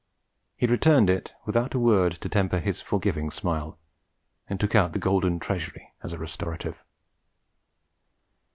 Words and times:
He 0.55 0.65
returned 0.65 1.11
it 1.11 1.31
without 1.45 1.75
a 1.75 1.79
word 1.79 2.13
to 2.13 2.27
temper 2.27 2.57
his 2.57 2.81
forgiving 2.81 3.29
smile, 3.29 3.77
and 4.49 4.59
took 4.59 4.73
out 4.73 4.93
The 4.93 4.97
Golden 4.97 5.37
Treasury 5.37 5.93
as 6.01 6.11
a 6.11 6.17
restorative. 6.17 6.83